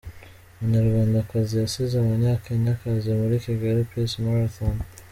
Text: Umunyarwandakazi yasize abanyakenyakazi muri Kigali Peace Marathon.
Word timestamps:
Umunyarwandakazi 0.57 1.53
yasize 1.55 1.93
abanyakenyakazi 1.97 3.09
muri 3.19 3.35
Kigali 3.45 3.81
Peace 3.89 4.17
Marathon. 4.23 4.75